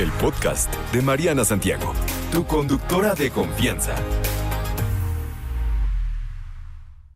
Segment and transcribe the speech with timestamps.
[0.00, 1.92] el podcast de Mariana Santiago,
[2.32, 3.94] tu conductora de confianza.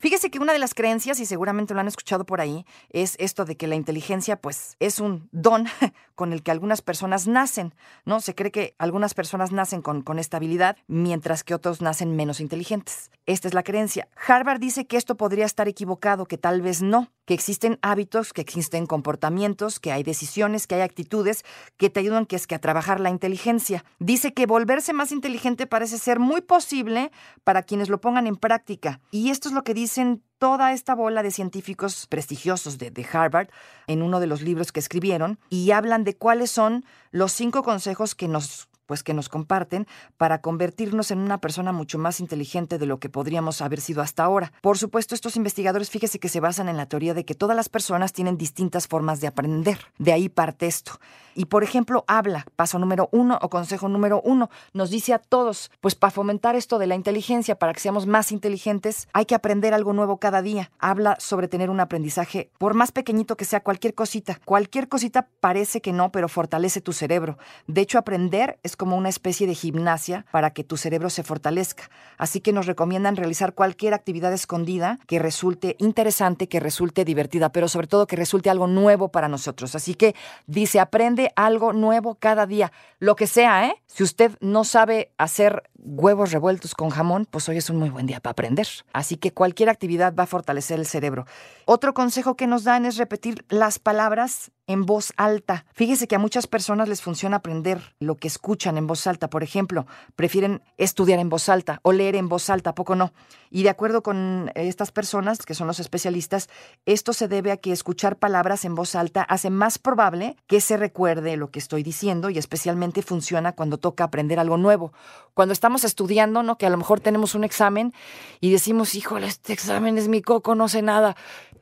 [0.00, 3.44] Fíjese que una de las creencias, y seguramente lo han escuchado por ahí, es esto
[3.44, 5.66] de que la inteligencia, pues, es un don
[6.14, 7.74] con el que algunas personas nacen,
[8.04, 8.20] ¿no?
[8.20, 12.38] Se cree que algunas personas nacen con, con esta habilidad, mientras que otros nacen menos
[12.38, 13.10] inteligentes.
[13.26, 14.06] Esta es la creencia.
[14.28, 18.40] Harvard dice que esto podría estar equivocado, que tal vez no, que existen hábitos, que
[18.40, 21.44] existen comportamientos, que hay decisiones, que hay actitudes
[21.76, 23.84] que te ayudan que es que a trabajar la inteligencia.
[23.98, 27.10] Dice que volverse más inteligente parece ser muy posible
[27.42, 29.00] para quienes lo pongan en práctica.
[29.10, 33.06] Y esto es lo que dice dicen toda esta bola de científicos prestigiosos de, de,
[33.10, 33.48] Harvard
[33.86, 38.14] en uno de los libros que escribieron y hablan de cuáles son los cinco consejos
[38.14, 42.86] que nos pues que nos comparten para convertirnos en una persona mucho más inteligente de
[42.86, 44.50] lo que podríamos haber sido hasta ahora.
[44.62, 47.68] Por supuesto, estos investigadores fíjese que se basan en la teoría de que todas las
[47.68, 49.78] personas tienen distintas formas de aprender.
[49.98, 50.92] De ahí parte esto.
[51.34, 55.70] Y por ejemplo, habla, paso número uno o consejo número uno, nos dice a todos,
[55.80, 59.74] pues para fomentar esto de la inteligencia, para que seamos más inteligentes, hay que aprender
[59.74, 60.72] algo nuevo cada día.
[60.80, 64.40] Habla sobre tener un aprendizaje, por más pequeñito que sea cualquier cosita.
[64.44, 67.38] Cualquier cosita parece que no, pero fortalece tu cerebro.
[67.66, 71.90] De hecho, aprender es como una especie de gimnasia para que tu cerebro se fortalezca.
[72.16, 77.68] Así que nos recomiendan realizar cualquier actividad escondida que resulte interesante, que resulte divertida, pero
[77.68, 79.74] sobre todo que resulte algo nuevo para nosotros.
[79.74, 80.14] Así que
[80.46, 83.82] dice, aprende algo nuevo cada día, lo que sea, ¿eh?
[83.86, 88.06] Si usted no sabe hacer huevos revueltos con jamón, pues hoy es un muy buen
[88.06, 88.66] día para aprender.
[88.92, 91.26] Así que cualquier actividad va a fortalecer el cerebro.
[91.66, 95.64] Otro consejo que nos dan es repetir las palabras en voz alta.
[95.72, 99.28] Fíjese que a muchas personas les funciona aprender lo que escuchan en voz alta.
[99.28, 103.12] Por ejemplo, prefieren estudiar en voz alta o leer en voz alta, poco no.
[103.50, 106.50] Y de acuerdo con estas personas, que son los especialistas,
[106.84, 110.76] esto se debe a que escuchar palabras en voz alta hace más probable que se
[110.76, 114.92] recuerde lo que estoy diciendo y especialmente funciona cuando toca aprender algo nuevo.
[115.32, 116.58] Cuando estamos estudiando, ¿no?
[116.58, 117.94] Que a lo mejor tenemos un examen
[118.40, 121.16] y decimos, híjole, este examen es mi coco, no sé nada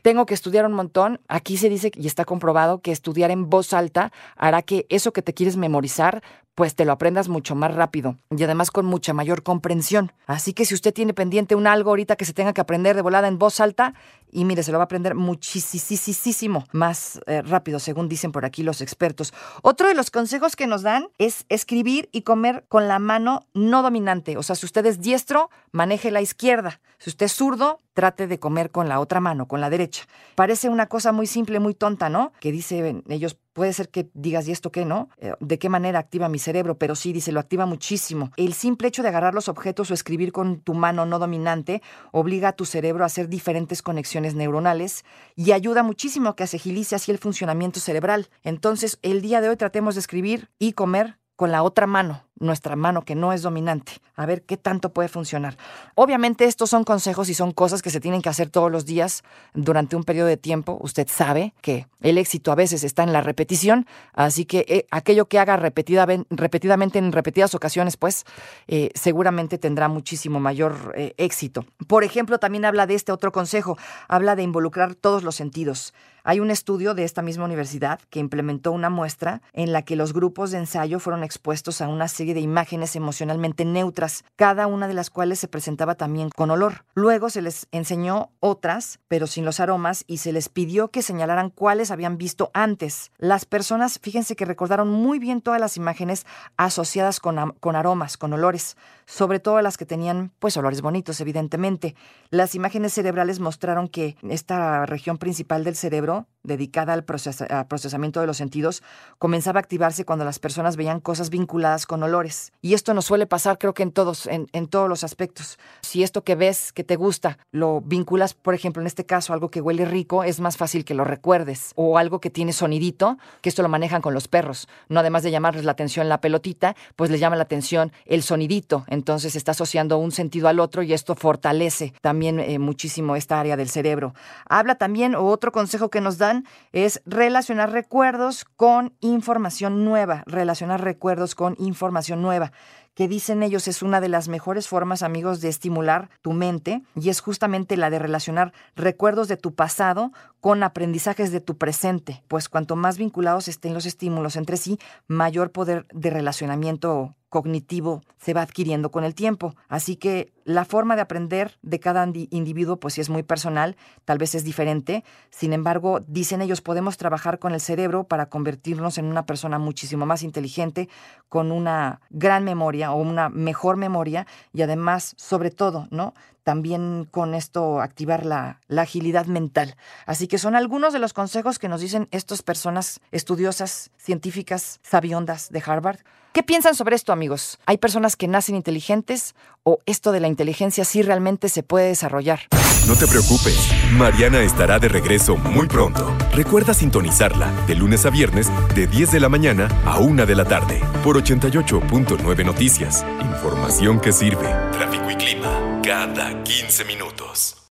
[0.07, 1.21] tengo que estudiar un montón.
[1.27, 5.23] Aquí se dice y está comprobado que estudiar en voz alta hará que eso que
[5.23, 6.23] te quieres memorizar
[6.57, 10.13] pues te lo aprendas mucho más rápido y además con mucha mayor comprensión.
[10.27, 13.03] Así que si usted tiene pendiente un algo ahorita que se tenga que aprender de
[13.03, 13.93] volada en voz alta,
[14.37, 18.63] y mire, se lo va a aprender muchísimo más eh, rápido, según dicen por aquí
[18.63, 19.33] los expertos.
[19.63, 23.83] Otro de los consejos que nos dan es escribir y comer con la mano no
[23.83, 24.37] dominante.
[24.37, 26.83] O sea, si usted es diestro, maneje la izquierda.
[26.99, 30.05] Si usted es zurdo, trate de comer con la otra mano, con la derecha.
[30.35, 32.33] Parece una cosa muy simple, muy tonta, ¿no?
[32.39, 35.09] Que dicen ellos, puede ser que digas, ¿y esto qué, no?
[35.17, 36.77] Eh, ¿De qué manera activa mi cerebro?
[36.77, 38.31] Pero sí, dice, lo activa muchísimo.
[38.37, 41.81] El simple hecho de agarrar los objetos o escribir con tu mano no dominante
[42.13, 45.07] obliga a tu cerebro a hacer diferentes conexiones neuronales
[45.37, 48.29] y ayuda muchísimo a que se agilice así el funcionamiento cerebral.
[48.43, 52.77] Entonces, el día de hoy tratemos de escribir y comer con la otra mano, nuestra
[52.77, 55.57] mano que no es dominante, a ver qué tanto puede funcionar.
[55.95, 59.23] Obviamente estos son consejos y son cosas que se tienen que hacer todos los días
[59.55, 60.79] durante un periodo de tiempo.
[60.81, 65.27] Usted sabe que el éxito a veces está en la repetición, así que eh, aquello
[65.27, 68.25] que haga repetidamente en repetidas ocasiones, pues
[68.67, 71.65] eh, seguramente tendrá muchísimo mayor eh, éxito.
[71.87, 75.95] Por ejemplo, también habla de este otro consejo, habla de involucrar todos los sentidos.
[76.29, 80.13] Hay un estudio de esta misma universidad que implementó una muestra en la que los
[80.13, 84.95] grupos de ensayo fueron expuestos a una serie de imágenes emocionalmente neutras, cada una de
[84.95, 86.85] las cuales se presentaba también con olor.
[86.95, 91.51] Luego se les enseñó otras, pero sin los aromas, y se les pidió que señalaran
[91.51, 93.11] cuáles habían visto antes.
[93.19, 96.27] Las personas, fíjense que recordaron muy bien todas las imágenes
[96.57, 98.77] asociadas con, con aromas, con olores,
[99.07, 101.95] sobre todo las que tenían pues olores bonitos, evidentemente.
[102.31, 108.37] Las imágenes cerebrales mostraron que esta región principal del cerebro dedicada al, procesamiento de los
[108.37, 108.83] sentidos
[109.19, 112.53] comenzaba a activarse cuando las personas veían cosas vinculadas con olores.
[112.63, 115.59] Y esto nos suele pasar creo que en todos, en, todos los aspectos.
[115.83, 119.51] Si esto que ves, que te gusta, lo vinculas, por ejemplo, en este caso, algo
[119.51, 121.73] que huele rico, es más fácil que lo recuerdes.
[121.77, 124.69] O algo que tiene sonidito, que esto lo manejan con los perros.
[124.89, 128.85] No además de llamarles la atención la pelotita, pues les llama la atención el sonidito.
[128.89, 133.57] Entonces está asociando un sentido al otro y esto fortalece también eh, muchísimo esta área
[133.57, 134.15] del cerebro.
[134.49, 136.36] Habla también, o otro consejo que nos dan
[136.73, 142.53] es relacionar recuerdos con información nueva, relacionar recuerdos con información nueva.
[142.95, 147.11] que dicen ellos es una de las mejores formas, amigos, de estimular tu mente y
[147.11, 152.49] es justamente la de relacionar recuerdos de tu pasado con aprendizajes de tu presente, pues
[152.49, 154.79] cuanto más vinculados estén los estímulos entre sí,
[155.09, 159.55] mayor poder de relacionamiento cognitivo se va adquiriendo con el tiempo.
[159.69, 164.19] Así que la forma de aprender de cada individuo, pues sí es muy personal, tal
[164.19, 165.05] vez es diferente.
[165.31, 170.07] Sin embargo, dicen ellos, podemos trabajar con el cerebro para convertirnos en una persona muchísimo
[170.07, 170.89] más inteligente,
[171.29, 176.15] con una gran memoria o una mejor memoria y además, sobre todo, ¿no?
[176.47, 179.75] También con esto activar la, agilidad mental.
[180.07, 185.51] Así que son algunos de los consejos que nos dicen estas personas estudiosas, científicas, sabiondas
[185.51, 185.99] de Harvard
[186.33, 187.59] ¿Qué piensan sobre esto, amigos?
[187.65, 192.41] ¿Hay personas que nacen inteligentes o esto de la inteligencia sí realmente se puede desarrollar?
[192.87, 193.59] No te preocupes,
[193.93, 196.15] Mariana estará de regreso muy pronto.
[196.33, 200.45] Recuerda sintonizarla de lunes a viernes de 10 de la mañana a 1 de la
[200.45, 203.05] tarde por 88.9 Noticias.
[203.23, 204.47] Información que sirve.
[204.73, 207.57] Tráfico y clima cada 15 minutos.